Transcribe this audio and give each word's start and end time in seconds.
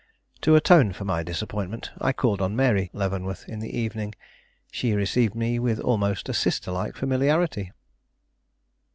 To 0.41 0.55
atone 0.55 0.93
for 0.93 1.05
my 1.05 1.21
disappointment, 1.21 1.91
I 1.99 2.11
called 2.11 2.41
on 2.41 2.55
Mary 2.55 2.89
Leavenworth 2.91 3.47
in 3.47 3.59
the 3.59 3.69
evening. 3.77 4.15
She 4.71 4.93
received 4.93 5.35
me 5.35 5.59
with 5.59 5.79
almost 5.79 6.27
a 6.27 6.33
sister 6.33 6.71
like 6.71 6.95
familiarity. 6.95 7.71